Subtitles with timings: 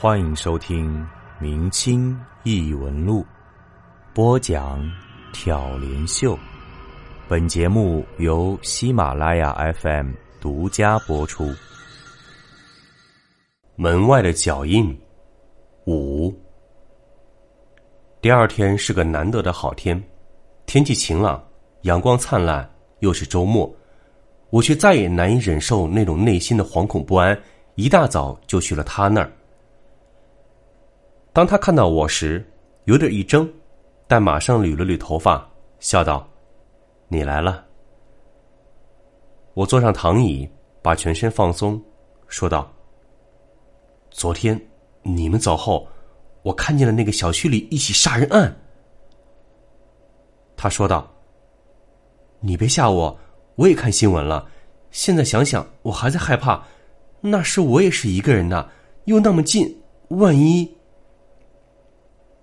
[0.00, 0.96] 欢迎收听
[1.40, 3.20] 《明清异闻录》，
[4.14, 4.80] 播讲
[5.32, 6.38] 挑帘秀。
[7.26, 11.52] 本节目由喜马拉雅 FM 独家播出。
[13.74, 14.96] 门外的脚印
[15.88, 16.32] 五。
[18.20, 20.00] 第二天是个难得的好天，
[20.64, 21.42] 天气晴朗，
[21.82, 22.70] 阳光灿烂，
[23.00, 23.68] 又是周末，
[24.50, 27.36] 我却再也难以忍受那种内心的惶恐不安，
[27.74, 29.32] 一大早就去了他那儿。
[31.38, 32.44] 当他看到我时，
[32.86, 33.48] 有点一怔，
[34.08, 36.28] 但马上捋了捋头发，笑道
[37.06, 37.64] ：“你来了。”
[39.54, 40.48] 我坐上躺椅，
[40.82, 41.80] 把全身放松，
[42.26, 42.68] 说道
[44.10, 44.60] ：“昨天
[45.04, 45.86] 你们走后，
[46.42, 48.52] 我看见了那个小区里一起杀人案。”
[50.58, 51.08] 他说道
[52.42, 53.16] ：“你别吓我，
[53.54, 54.44] 我也看新闻了。
[54.90, 56.64] 现在想想，我还在害怕。
[57.20, 58.68] 那时我也是一个人呐，
[59.04, 60.68] 又那么近，万一……”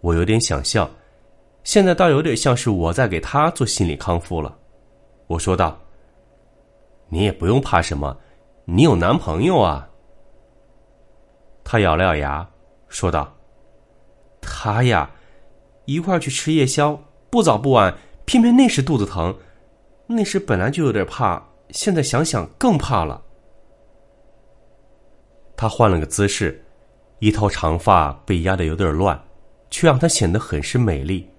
[0.06, 0.88] 我有点想笑，
[1.64, 4.56] 现在倒有点像是我在给他做心理康复了。
[5.26, 5.76] 我说道
[7.10, 8.16] ：“你也不用怕什么，
[8.66, 9.90] 你有男朋友啊。”
[11.66, 12.48] 他咬了咬牙，
[12.88, 13.36] 说道
[14.40, 15.10] ：“他呀，
[15.86, 16.96] 一块去吃夜宵，
[17.32, 17.92] 不早不晚，
[18.26, 19.36] 偏偏那时肚子疼，
[20.06, 23.20] 那时本来就有点怕，现在想想更怕了。”
[25.58, 26.64] 他换了个姿势，
[27.18, 29.20] 一头长发被压得有点乱。
[29.76, 31.30] 却让她显得很是美丽，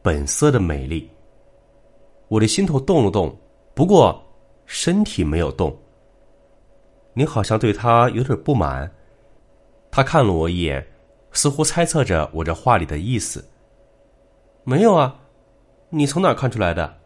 [0.00, 1.10] 本色的美丽。
[2.28, 3.36] 我的心头动了动，
[3.74, 4.24] 不过
[4.66, 5.76] 身体没有动。
[7.12, 8.88] 你好像对他有点不满。
[9.90, 10.86] 他看了我一眼，
[11.32, 13.44] 似乎猜测着我这话里的意思。
[14.62, 15.18] 没有啊，
[15.88, 16.96] 你从哪看出来的？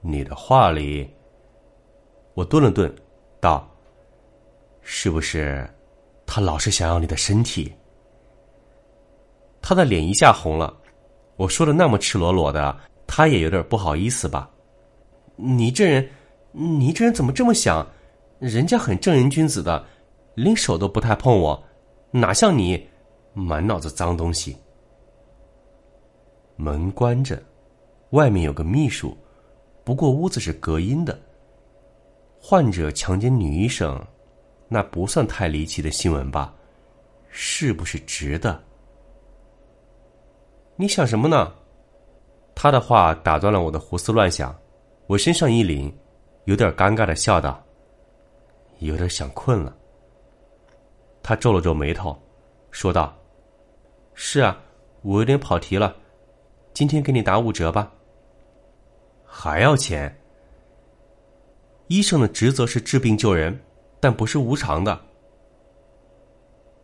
[0.00, 1.12] 你的话里。
[2.34, 2.94] 我顿了顿，
[3.40, 3.68] 道
[4.80, 5.68] ：“是不是
[6.24, 7.72] 他老是想要你的身体？”
[9.62, 10.76] 他的脸一下红了，
[11.36, 12.76] 我说的那么赤裸裸的，
[13.06, 14.50] 他也有点不好意思吧？
[15.36, 16.06] 你这人，
[16.50, 17.86] 你这人怎么这么想？
[18.40, 19.86] 人家很正人君子的，
[20.34, 21.62] 连手都不太碰我，
[22.10, 22.86] 哪像你，
[23.32, 24.56] 满脑子脏东西。
[26.56, 27.40] 门关着，
[28.10, 29.16] 外面有个秘书，
[29.84, 31.18] 不过屋子是隔音的。
[32.40, 34.04] 患者强奸女医生，
[34.68, 36.52] 那不算太离奇的新闻吧？
[37.28, 38.60] 是不是值得？
[40.82, 41.52] 你想什么呢？
[42.56, 44.52] 他的话打断了我的胡思乱想，
[45.06, 45.88] 我身上一凛，
[46.46, 47.62] 有点尴尬的笑道
[48.82, 49.76] ：“有点想困了。”
[51.22, 52.20] 他皱了皱眉头，
[52.72, 53.16] 说道
[54.14, 54.60] ：“是啊，
[55.02, 55.94] 我有点跑题了，
[56.74, 57.88] 今天给你打五折吧。”
[59.24, 60.12] 还要钱？
[61.86, 63.56] 医生的职责是治病救人，
[64.00, 65.00] 但不是无偿的。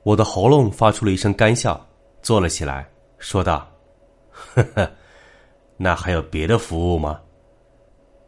[0.04, 1.84] 我的喉咙发出了一声干笑，
[2.22, 2.88] 坐了起来，
[3.18, 3.68] 说道。
[4.54, 4.90] 呵呵，
[5.76, 7.20] 那还有别的服务吗？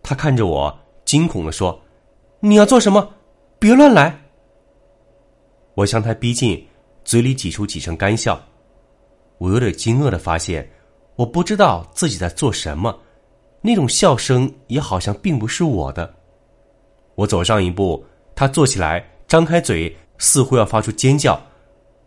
[0.03, 1.81] 他看着我，惊恐的说
[2.41, 3.09] ：“你要做什么？
[3.59, 4.19] 别乱来！”
[5.75, 6.67] 我向他逼近，
[7.05, 8.41] 嘴里挤出几声干笑。
[9.39, 10.69] 我有点惊愕的发现，
[11.17, 12.99] 我不知道自己在做什么，
[13.61, 16.13] 那种笑声也好像并不是我的。
[17.15, 18.05] 我走上一步，
[18.35, 21.41] 他坐起来，张开嘴，似乎要发出尖叫。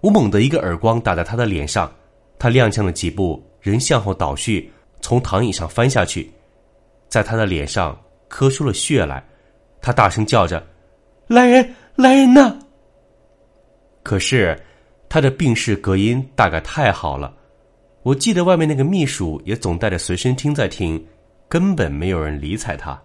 [0.01, 1.91] 我猛地一个耳光打在他的脸上，
[2.37, 3.41] 他踉跄了几步。
[3.63, 4.69] 人向后倒去，
[4.99, 6.29] 从躺椅上翻下去，
[7.07, 7.97] 在他的脸上
[8.27, 9.23] 磕出了血来。
[9.81, 10.61] 他大声叫着
[11.27, 12.59] ：“来人，来人呐！”
[14.03, 14.61] 可是
[15.07, 17.33] 他的病室隔音大概太好了，
[18.01, 21.01] 我记得外面那个秘书也总带着随身听在听，
[21.47, 23.01] 根本没有人理睬他。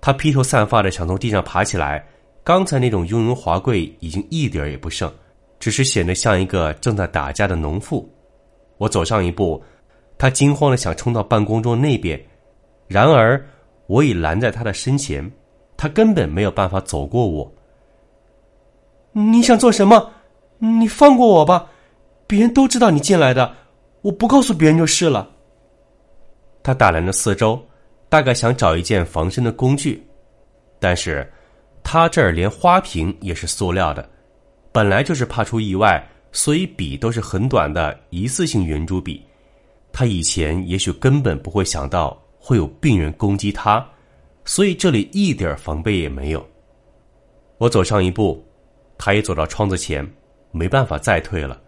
[0.00, 2.02] 他披头散发的想从地上爬起来，
[2.42, 5.12] 刚才那种雍容华贵已经一点也不剩，
[5.58, 8.10] 只是显得像一个正在打架的农妇。
[8.78, 9.62] 我走上一步，
[10.16, 12.20] 他惊慌的想冲到办公桌那边，
[12.86, 13.44] 然而
[13.86, 15.30] 我已拦在他的身前，
[15.76, 17.52] 他根本没有办法走过我。
[19.12, 20.10] 你想做什么？
[20.58, 21.70] 你放过我吧，
[22.26, 23.54] 别人都知道你进来的，
[24.02, 25.28] 我不告诉别人就是了。
[26.62, 27.60] 他打量着四周，
[28.08, 30.04] 大概想找一件防身的工具，
[30.78, 31.28] 但是
[31.82, 34.08] 他这儿连花瓶也是塑料的，
[34.70, 36.06] 本来就是怕出意外。
[36.32, 39.22] 所以笔都是很短的一次性圆珠笔，
[39.92, 43.84] 他以前也许根本不会想到会有病人攻击他，
[44.44, 46.46] 所以这里一点防备也没有。
[47.56, 48.44] 我走上一步，
[48.96, 50.08] 他也走到窗子前，
[50.52, 51.60] 没办法再退了。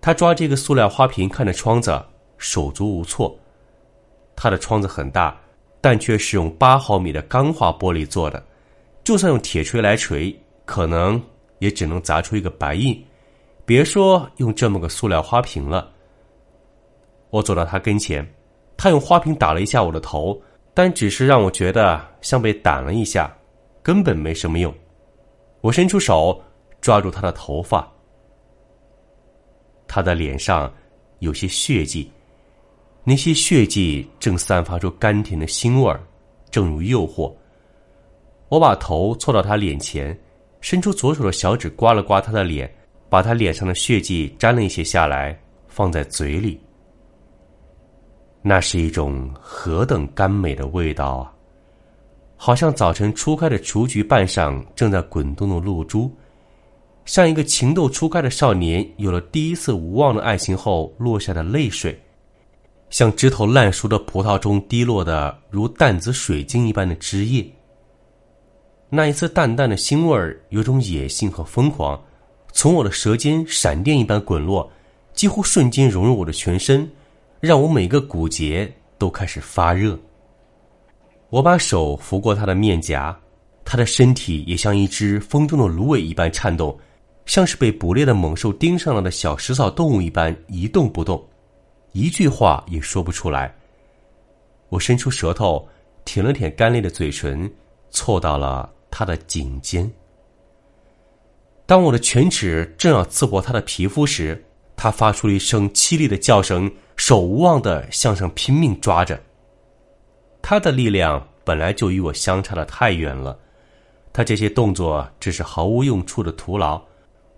[0.00, 2.00] 他抓这个塑料花瓶看着窗子，
[2.38, 3.36] 手足无措。
[4.36, 5.38] 他的窗子很大，
[5.80, 8.44] 但却是用八毫米的钢化玻璃做的，
[9.04, 10.34] 就算用铁锤来锤，
[10.64, 11.20] 可能
[11.58, 13.04] 也只能砸出一个白印，
[13.64, 15.90] 别说用这么个塑料花瓶了。
[17.30, 18.26] 我走到他跟前，
[18.76, 20.40] 他用花瓶打了一下我的头，
[20.74, 23.34] 但只是让我觉得像被打了一下，
[23.82, 24.74] 根本没什么用。
[25.60, 26.42] 我伸出手
[26.80, 27.90] 抓住他的头发，
[29.86, 30.70] 他的脸上
[31.20, 32.10] 有些血迹，
[33.04, 36.00] 那些血迹正散发出甘甜的腥味儿，
[36.50, 37.32] 正如诱惑。
[38.48, 40.18] 我把头凑到他脸前，
[40.60, 42.70] 伸出左手的小指刮了刮他的脸，
[43.12, 45.38] 把他脸上的血迹沾了一些下来，
[45.68, 46.58] 放在嘴里。
[48.40, 51.30] 那是一种何等甘美的味道啊！
[52.38, 56.10] 好像早晨初开的雏菊瓣上正在滚动的露珠，
[57.04, 62.00] 像一个情窦初开的少年有了第一次无望的爱情后落下的泪水，
[62.88, 67.46] 像枝头烂熟的葡萄中滴落的如淡紫水晶一般的汁液。
[68.88, 72.02] 那一次淡淡的腥味儿，有种野性和疯狂，
[72.52, 74.70] 从我的舌尖闪电一般滚落，
[75.12, 76.88] 几乎瞬间融入我的全身。
[77.40, 79.98] 让我每个骨节都开始发热。
[81.28, 83.18] 我把手拂过他的面颊，
[83.64, 86.78] 他的身体也像一只风中的芦苇一般颤动，
[87.26, 91.20] 像是被捕猎的猛兽盯上了的小食草动物一般一动不动，
[91.90, 93.52] 一句话也说不出来。
[94.68, 95.68] 我伸出舌头
[96.04, 97.52] 舔了舔干裂的嘴唇，
[97.90, 99.90] 凑到了他的颈间。
[101.66, 104.44] 当我的犬齿正要刺破他的皮肤时，
[104.76, 106.70] 他发出了一声凄厉的叫声。
[106.94, 109.18] 手无望的向上拼命抓着，
[110.40, 113.36] 他的力量本来就与我相差的太远了，
[114.12, 116.80] 他这些动作只是毫无用处的徒劳。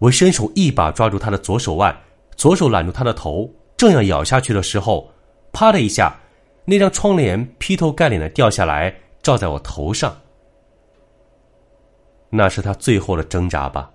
[0.01, 1.97] 我伸手一把抓住他的左手腕，
[2.37, 5.11] 左手揽住他的头，正要咬下去的时候，
[5.51, 6.15] 啪的一下，
[6.67, 10.15] 那张窗帘劈头盖脸的掉下来，照在我头上。
[12.29, 13.91] 那是他最后的挣扎吧？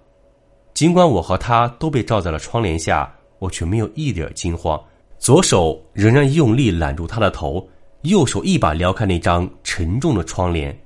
[0.73, 4.81] 尽管我和他都被罩在了窗帘下，我却没有一点惊慌。
[5.17, 7.67] 左手仍然用力揽住他的头，
[8.03, 10.77] 右手一把撩开那张沉重的窗帘。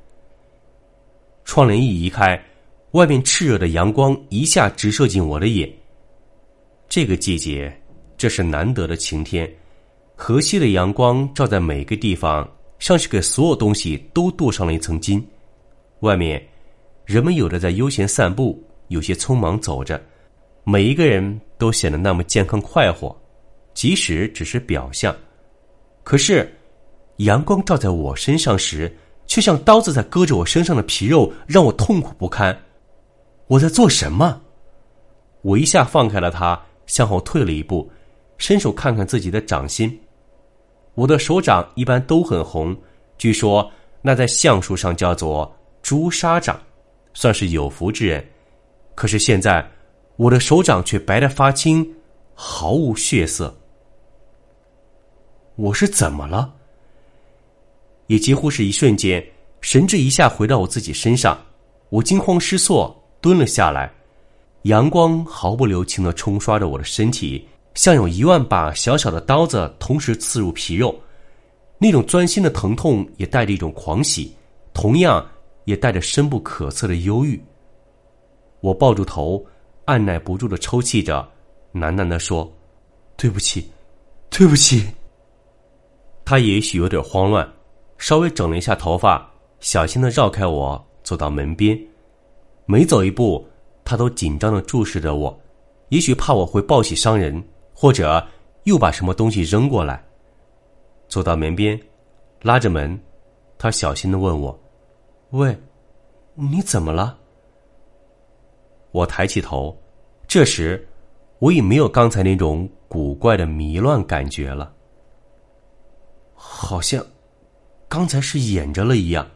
[1.45, 2.41] 窗帘一移开，
[2.91, 5.71] 外面炽热的阳光一下直射进我的眼。
[6.89, 7.71] 这个季节，
[8.17, 9.47] 这是难得的晴天，
[10.15, 12.49] 和煦的阳光照在每个地方，
[12.79, 15.23] 像是给所有东西都镀上了一层金。
[15.99, 16.43] 外面，
[17.05, 20.01] 人们有的在悠闲散步，有些匆忙走着，
[20.63, 23.15] 每一个人都显得那么健康快活。
[23.73, 25.15] 即使只是表象，
[26.03, 26.47] 可是
[27.17, 28.95] 阳光照在我身上时，
[29.25, 32.55] 却像刀子在割着我身上的皮肉，让我痛苦不堪。
[33.47, 34.39] 我在做什么？
[35.41, 37.91] 我一下放开了他，向后退了一步，
[38.37, 39.99] 伸手看看自己的掌心。
[40.93, 42.77] 我的手掌一般都很红，
[43.17, 43.69] 据说
[44.03, 45.51] 那在相术上叫做
[45.81, 46.61] 朱砂掌，
[47.15, 48.23] 算是有福之人。
[48.95, 49.65] 可是现在，
[50.15, 51.87] 我的手掌却白的发青，
[52.33, 53.55] 毫无血色。
[55.55, 56.53] 我是怎么了？
[58.07, 59.23] 也几乎是一瞬间，
[59.61, 61.39] 神智一下回到我自己身上，
[61.89, 63.91] 我惊慌失措，蹲了下来。
[64.63, 70.95] 阳光毫不留情的冲刷着我的身体，像有一万把小小的刀子同时刺入皮肉。
[71.77, 74.33] 那种钻心的疼痛也带着一种狂喜，
[74.73, 75.25] 同样
[75.65, 77.41] 也带着深不可测的忧郁。
[78.63, 79.45] 我抱住头，
[79.83, 81.29] 按耐不住的抽泣着，
[81.73, 82.49] 喃喃的说
[83.17, 83.69] ：“对不起，
[84.29, 84.87] 对不起。”
[86.23, 87.45] 他也许有点慌乱，
[87.97, 89.29] 稍微整了一下头发，
[89.59, 91.77] 小心的绕开我，走到门边。
[92.65, 93.45] 每走一步，
[93.83, 95.37] 他都紧张的注视着我，
[95.89, 97.43] 也许怕我会抱起伤人，
[97.73, 98.25] 或者
[98.63, 100.01] 又把什么东西扔过来。
[101.09, 101.77] 走到门边，
[102.41, 102.97] 拉着门，
[103.57, 104.57] 他小心的问我
[105.31, 105.53] ：“喂，
[106.33, 107.19] 你怎么了？”
[108.93, 109.75] 我抬起头，
[110.27, 110.87] 这时
[111.39, 114.71] 我已没有刚才那种古怪的迷乱感觉了。
[116.35, 117.03] 好像
[117.89, 119.27] 刚才是演着了一样。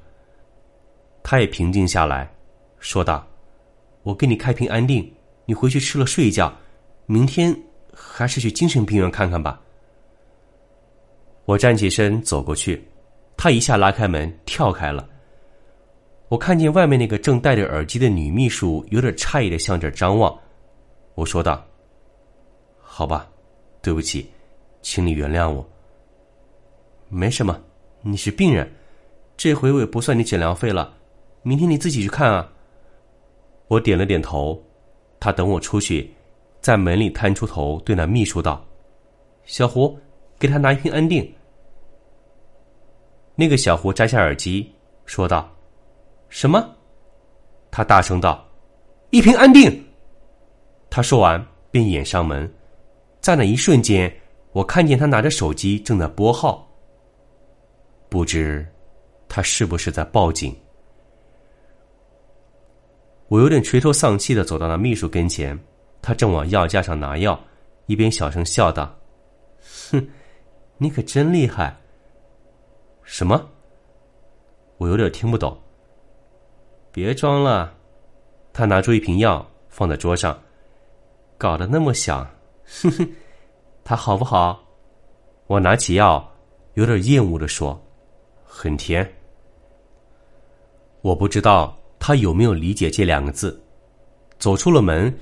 [1.23, 2.31] 他也平静下来，
[2.77, 3.27] 说道
[4.03, 5.11] ：“我给你开瓶安定，
[5.45, 6.53] 你回去吃了睡一觉，
[7.07, 7.53] 明天
[7.91, 9.59] 还是去精神病院看看吧。”
[11.45, 12.87] 我站起身走过去，
[13.35, 15.09] 他一下拉开门跳开了。
[16.29, 20.37] 我看见外面那个正戴着耳机的女秘书有点诧异的向这张望。
[21.15, 21.65] 我说道
[22.81, 23.29] ：“好吧，
[23.81, 24.29] 对不起，
[24.81, 25.67] 请你原谅我。”
[27.09, 27.57] 没什么，
[28.01, 28.69] 你是病人，
[29.37, 30.93] 这回我也不算你诊疗费了。
[31.43, 32.51] 明天你自己去看啊。
[33.69, 34.61] 我点了点头，
[35.19, 36.13] 他等我出去，
[36.59, 38.65] 在门里探出头对那秘书道
[39.45, 39.97] ：“小胡，
[40.37, 41.33] 给他拿一瓶安定。”
[43.35, 44.69] 那个小胡摘下耳机，
[45.05, 45.49] 说道
[46.29, 46.75] ：“什么？”
[47.69, 48.45] 他大声道
[49.11, 49.85] ：“一瓶安定，
[50.89, 52.51] 他说完便掩上门，
[53.19, 54.11] 在那一瞬间，
[54.51, 56.67] 我看见他拿着手机正在拨号。
[58.09, 58.65] 不知
[59.27, 60.55] 他是不是在报警？
[63.27, 65.57] 我有点垂头丧气的走到那秘书跟前，
[66.01, 67.37] 他正往药架上拿药，
[67.87, 68.97] 一边小声笑道
[69.91, 70.07] ：“哼，
[70.77, 71.75] 你可真厉害。”
[73.03, 73.49] 什么？
[74.77, 75.57] 我有点听不懂。
[76.97, 77.71] 别装了，
[78.51, 80.35] 他拿出一瓶药放在桌上，
[81.37, 82.27] 搞得那么响，
[82.65, 83.07] 哼哼，
[83.83, 84.65] 他好不好？
[85.45, 86.27] 我拿起药，
[86.73, 87.79] 有点厌恶的说
[88.43, 89.07] ：“很甜。”
[91.01, 91.77] 我不知道。
[91.99, 93.61] 他有没有理解这两个字？
[94.39, 95.15] 走出了门，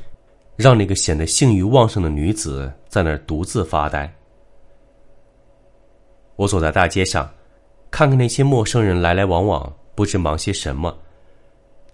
[0.56, 4.10] 让那个显得性欲旺盛的女子在那儿独自发呆。
[6.38, 7.30] 我走在大街上，
[7.92, 10.98] 看看那些陌生人来来往往，不知忙些什么。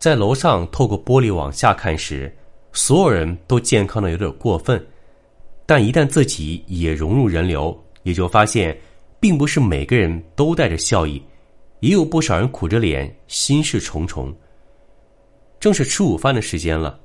[0.01, 2.35] 在楼上透过玻璃往下看时，
[2.73, 4.83] 所有人都健康的有点过分，
[5.63, 8.75] 但一旦自己也融入人流，也就发现，
[9.19, 11.21] 并不是每个人都带着笑意，
[11.81, 14.35] 也有不少人苦着脸，心事重重。
[15.59, 16.99] 正是吃午饭的时间了，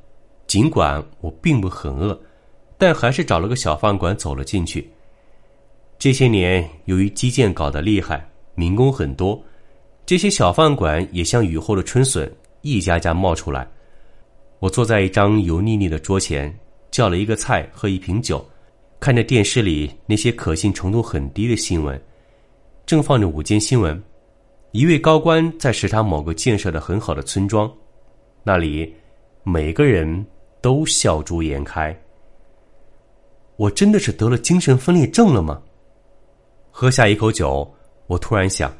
[0.46, 2.18] 尽管我并不很饿，
[2.78, 4.90] 但还是找了个小饭馆走了进去。
[5.98, 9.38] 这些年由于基建搞得厉害，民工很多，
[10.06, 12.34] 这些小饭馆也像雨后的春笋，
[12.75, 13.66] 一家家冒出来。
[14.58, 16.52] 我坐在一张油腻腻的桌前，
[16.90, 18.44] 叫了一个菜和一瓶酒，
[18.99, 22.00] 看着电视里那些可信程度很低的新闻，
[22.87, 24.02] 正放着午间新闻，
[24.73, 27.70] 一位高官在视察某个建设的很好的村庄。
[28.42, 28.94] 那里，
[29.42, 30.26] 每个人
[30.61, 31.94] 都笑逐颜开。
[33.56, 35.61] 我真的是得了精神分裂症了吗？
[36.70, 37.70] 喝下一口酒，
[38.06, 38.75] 我突然想，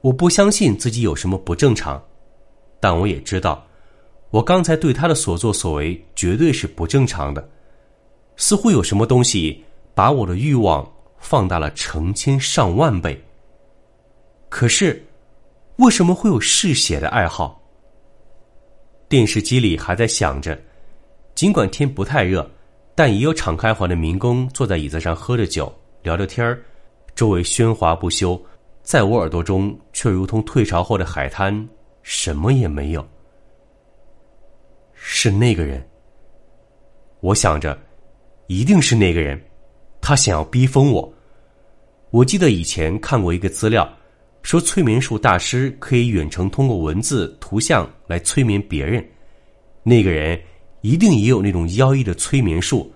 [0.00, 2.02] 我不相信自己有什么不正常，
[2.84, 3.66] 但我也知道，
[4.28, 7.48] 我刚才对他的所作所为绝对是不正常的。
[8.36, 9.64] 似乎有什么东西
[9.94, 10.86] 把我的欲望
[11.16, 13.18] 放大了成千上万倍。
[14.50, 15.02] 可是，
[15.76, 17.58] 为什么会有嗜血的爱好？
[19.08, 20.60] 电视机里还在响着，
[21.34, 22.46] 尽管天不太热，
[22.94, 26.62] 但也有敞开怀的民工坐在椅子上喝着酒，聊着天儿，
[27.14, 28.38] 周围喧哗不休，
[28.82, 31.66] 在我耳朵中却如同退潮后的海滩，
[32.04, 33.04] 什么也没有。
[34.92, 35.84] 是那个人，
[37.18, 37.76] 我想着，
[38.46, 39.42] 一定是那个人，
[40.00, 41.12] 他想要逼疯我。
[42.10, 43.92] 我记得以前看过一个资料。
[44.42, 49.02] 说催眠术大师可以远程通过文字、图像来催眠别人，
[49.82, 50.38] 那个人
[50.82, 52.92] 一定也有那种妖异的催眠术，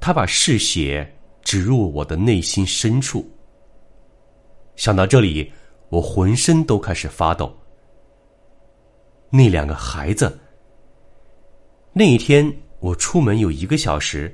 [0.00, 1.04] 他把嗜血
[1.42, 3.28] 植入我的内心深处。
[4.76, 5.52] 想到这里，
[5.88, 7.52] 我浑身都开始发抖。
[9.34, 10.38] 那两个孩子，
[11.94, 14.30] 那一天我出门有一个小时，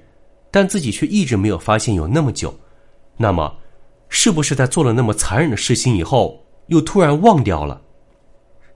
[0.50, 2.52] 但自己却一直没有发现有那么久。
[3.17, 3.57] 那么，
[4.09, 6.45] 是不是在做了那么残忍的事情以后？
[6.67, 7.81] 又突然忘掉了，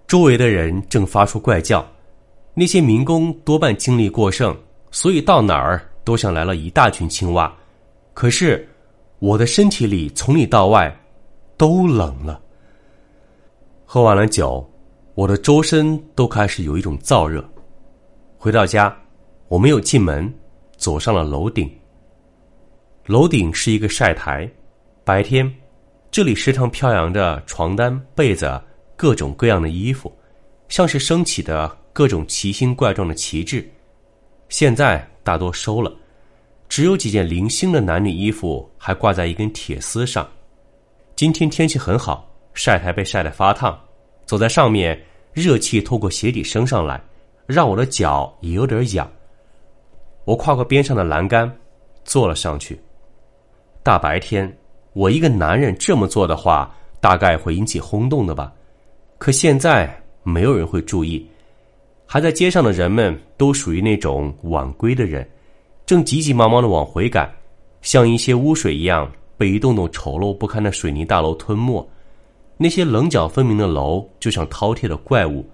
[0.06, 1.84] 周围的人正发出怪叫，
[2.54, 4.56] 那些民工多半精力过剩，
[4.92, 7.52] 所以到哪儿都像来了一大群青蛙。
[8.14, 8.66] 可是，
[9.18, 10.94] 我的身体里从里到外
[11.58, 12.40] 都冷了。
[13.84, 14.66] 喝完了酒，
[15.14, 17.46] 我的周身都开始有一种燥热。
[18.38, 18.96] 回到家，
[19.46, 20.32] 我没有进门，
[20.78, 21.70] 走上了楼顶。
[23.04, 24.50] 楼顶是一个晒台，
[25.04, 25.52] 白天。
[26.10, 28.60] 这里时常飘扬着床单、被子，
[28.96, 30.10] 各种各样的衣服，
[30.68, 33.70] 像是升起的各种奇形怪状的旗帜。
[34.48, 35.94] 现在大多收了，
[36.70, 40.26] 只有几件零星的男女衣服还挂在一根铁丝上。
[41.14, 43.78] 今天天气很好，晒台被晒得发烫，
[44.24, 45.00] 走在上面，
[45.32, 47.02] 热气透过鞋底升上来，
[47.46, 49.10] 让我的脚也有点痒。
[50.24, 51.50] 我跨过边上的栏杆，
[52.04, 52.80] 坐了上去。
[53.82, 54.50] 大白天。
[54.94, 58.52] 我一个男人这么做的话，大概会引起轰动的吧。
[59.16, 59.90] 可现在
[60.22, 61.26] 没有人会注意，
[62.04, 65.26] 还在街上的人们都属于那种晚归的人，
[65.86, 67.34] 正急急忙忙的往回赶，
[67.80, 71.90] 像一些污水一样被一栋栋丑陋不堪的水泥大楼吞没。
[72.56, 75.44] 那些棱角分明的楼就像饕餮的怪物，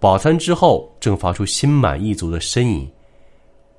[0.00, 2.88] 饱餐之后正发出心满意足的呻吟。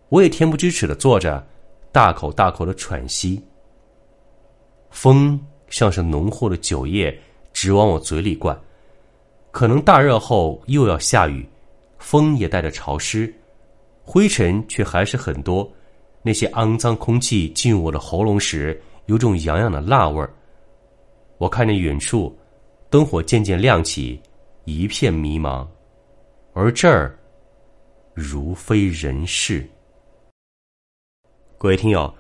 [0.10, 1.46] 我也恬不知耻的坐着，
[1.92, 3.44] 大口大口的喘息。
[4.90, 7.18] 风像是浓厚的酒液，
[7.52, 8.58] 直往我嘴里灌。
[9.52, 11.48] 可能大热后又要下雨，
[11.98, 13.34] 风也带着潮湿，
[14.02, 15.70] 灰尘却还是很多。
[16.22, 20.34] 那些肮脏空气进入我的喉咙时，有种痒痒的辣味儿。
[21.38, 22.36] 我看着远处，
[22.90, 24.18] 灯火渐渐亮起，
[24.64, 25.68] 一片迷茫，
[26.54, 27.20] 而这儿
[28.14, 29.68] 如非人世。
[31.58, 32.14] 各位听友，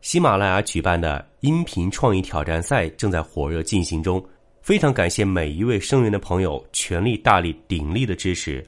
[0.00, 4.24] 喜马拉雅举办的音频创意挑战赛正在火热进行中，
[4.62, 8.66] 非常感谢每一位声援的朋友全力大力鼎力的支持。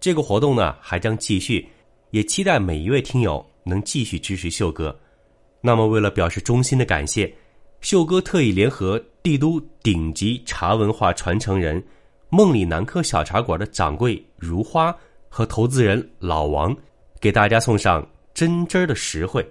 [0.00, 1.68] 这个活动呢还将继续，
[2.10, 4.98] 也期待每一位听友能继续支持秀哥。
[5.60, 7.32] 那么，为了表示衷心的感谢，
[7.80, 11.82] 秀哥特意联合帝都顶级茶文化传承人
[12.28, 14.94] 梦里南柯小茶馆的掌柜如花
[15.28, 16.76] 和投资人老王，
[17.20, 19.46] 给大家送上真真的实惠。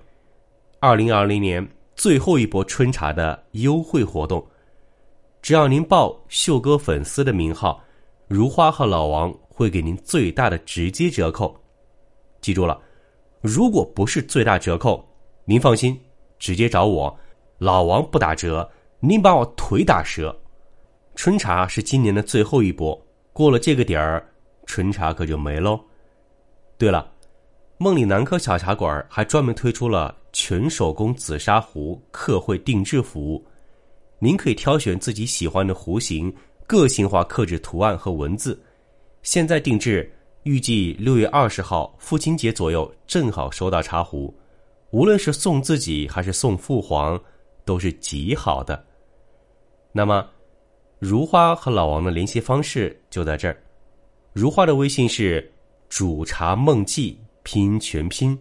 [0.79, 1.65] 二零二零年
[1.96, 4.46] 最后一波春茶的优惠活动，
[5.41, 7.81] 只要您报“秀哥粉丝”的名号，
[8.27, 11.55] 如花和老王会给您最大的直接折扣。
[12.41, 12.79] 记住了，
[13.41, 15.03] 如果不是最大折扣，
[15.46, 16.00] 您放心，
[16.38, 17.19] 直接找我，
[17.58, 20.38] 老王不打折，您把我腿打折。
[21.16, 23.00] 春茶是今年的最后一波，
[23.34, 24.28] 过了这个点儿，
[24.66, 25.80] 春茶可就没喽。
[26.78, 27.12] 对了。
[27.80, 33.46] 梦里南柯小茶馆还专门推出了全手工紫砂壶刻绘定制服务，
[34.18, 36.34] 您可以挑选自己喜欢的壶型，
[36.66, 38.60] 个性化刻制图案和文字。
[39.22, 40.12] 现在定制，
[40.42, 44.36] 预计六月二十号父亲节左右正好收到茶壶，
[44.90, 47.20] 无论是送自己还是送父皇，
[47.67, 48.83] 都是极好的。
[49.91, 50.27] 那么，
[50.97, 53.55] 如花和老王的联系方式就在这儿，
[54.33, 55.51] 如花的微信是
[55.88, 57.15] 煮茶梦记。
[57.50, 58.38] 拼音全拼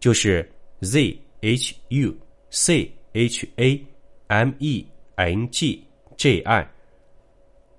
[0.00, 0.46] 就是
[0.82, 2.14] z h u
[2.50, 3.86] c h a
[4.26, 5.82] m e n g
[6.18, 6.70] j i。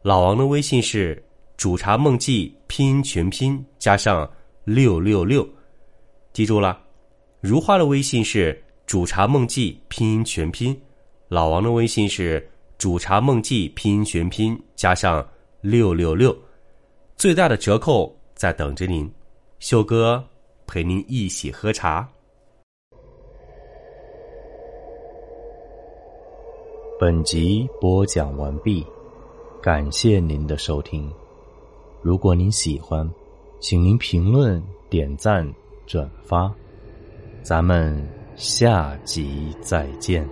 [0.02, 1.24] 老王的微信是
[1.56, 4.28] 煮茶梦记拼音全拼加上
[4.64, 5.48] 六六六，
[6.34, 6.82] 记住了。
[7.42, 10.76] 如花的微信是煮茶梦记拼音全拼，
[11.32, 12.46] 老王的微信是
[12.78, 15.26] 煮茶梦记拼音全拼加上
[15.62, 16.38] 六六六，
[17.16, 19.10] 最大的折扣在等着您，
[19.60, 20.22] 秀哥。
[20.68, 22.06] 陪您一起喝茶。
[27.00, 28.86] 本集播讲完毕，
[29.62, 31.10] 感谢您的收听。
[32.02, 33.10] 如果您喜欢，
[33.62, 35.50] 请您评论、点赞、
[35.86, 36.54] 转发。
[37.42, 38.06] 咱们
[38.36, 40.28] 下集再见。